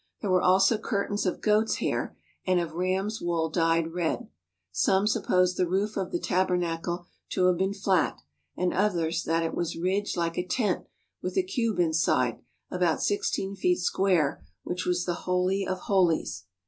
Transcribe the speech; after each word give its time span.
There 0.21 0.31
were 0.31 0.41
also 0.41 0.79
curtains 0.79 1.27
of 1.27 1.41
goat's 1.41 1.75
hair 1.75 2.17
and 2.43 2.59
of 2.59 2.73
ram's 2.73 3.21
wool 3.21 3.51
dyed 3.51 3.93
red. 3.93 4.29
Some 4.71 5.05
suppose 5.05 5.53
the 5.53 5.67
roof 5.69 5.95
of 5.95 6.09
the 6.09 6.17
Tabernacle 6.17 7.05
to 7.33 7.45
have 7.45 7.57
been 7.59 7.75
flat, 7.75 8.19
and 8.57 8.73
others 8.73 9.21
that 9.25 9.43
it 9.43 9.53
was 9.53 9.75
ridged 9.77 10.17
like 10.17 10.39
a 10.39 10.43
tent, 10.47 10.87
with 11.21 11.37
a 11.37 11.43
cube 11.43 11.77
inside 11.79 12.39
about 12.71 13.03
sixteen 13.03 13.55
feet 13.55 13.77
square, 13.77 14.43
which 14.63 14.87
was 14.87 15.05
the 15.05 15.13
Holy 15.29 15.67
of 15.67 15.81
Holies. 15.81 16.45